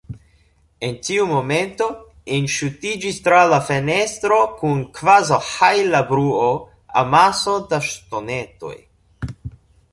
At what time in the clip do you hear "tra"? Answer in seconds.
3.27-3.43